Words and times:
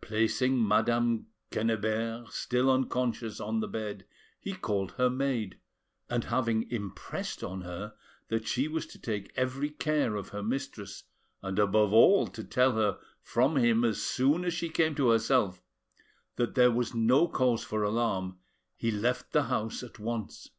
Placing 0.00 0.66
Madame 0.66 1.28
Quennebert, 1.52 2.32
still 2.32 2.68
unconscious, 2.68 3.38
on 3.38 3.60
the 3.60 3.68
bed, 3.68 4.04
he 4.40 4.52
called 4.52 4.90
her 4.96 5.08
maid, 5.08 5.60
and, 6.10 6.24
having 6.24 6.68
impressed 6.68 7.44
on 7.44 7.60
her 7.60 7.94
that 8.26 8.48
she 8.48 8.66
was 8.66 8.86
to 8.88 8.98
take 8.98 9.30
every 9.36 9.70
care 9.70 10.16
of 10.16 10.30
her 10.30 10.42
mistress, 10.42 11.04
and 11.42 11.60
above 11.60 11.92
all 11.92 12.26
to 12.26 12.42
tell 12.42 12.72
her 12.72 12.98
from 13.22 13.54
him 13.56 13.84
as 13.84 14.02
soon 14.02 14.44
as 14.44 14.52
she 14.52 14.68
came 14.68 14.96
to 14.96 15.10
herself 15.10 15.62
that 16.34 16.56
there 16.56 16.72
was 16.72 16.92
no 16.92 17.28
cause 17.28 17.62
for 17.62 17.84
alarm, 17.84 18.40
he 18.74 18.90
left 18.90 19.30
the 19.30 19.44
house 19.44 19.84
at 19.84 20.00
once. 20.00 20.50